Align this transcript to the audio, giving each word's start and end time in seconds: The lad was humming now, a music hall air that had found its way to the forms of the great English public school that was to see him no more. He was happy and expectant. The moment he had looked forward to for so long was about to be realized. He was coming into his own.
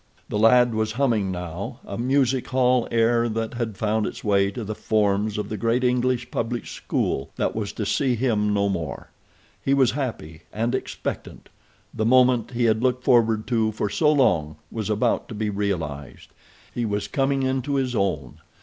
The 0.29 0.39
lad 0.39 0.73
was 0.73 0.93
humming 0.93 1.29
now, 1.29 1.77
a 1.85 1.95
music 1.95 2.47
hall 2.47 2.87
air 2.89 3.29
that 3.29 3.53
had 3.53 3.77
found 3.77 4.07
its 4.07 4.23
way 4.23 4.49
to 4.49 4.63
the 4.63 4.73
forms 4.73 5.37
of 5.37 5.47
the 5.49 5.57
great 5.57 5.83
English 5.83 6.31
public 6.31 6.65
school 6.65 7.29
that 7.35 7.55
was 7.55 7.71
to 7.73 7.85
see 7.85 8.15
him 8.15 8.51
no 8.51 8.67
more. 8.67 9.11
He 9.63 9.75
was 9.75 9.91
happy 9.91 10.41
and 10.51 10.73
expectant. 10.73 11.49
The 11.93 12.03
moment 12.03 12.49
he 12.49 12.63
had 12.63 12.81
looked 12.81 13.03
forward 13.03 13.45
to 13.49 13.71
for 13.73 13.91
so 13.91 14.11
long 14.11 14.55
was 14.71 14.89
about 14.89 15.27
to 15.29 15.35
be 15.35 15.51
realized. 15.51 16.29
He 16.73 16.83
was 16.83 17.07
coming 17.07 17.43
into 17.43 17.75
his 17.75 17.93
own. 17.93 18.39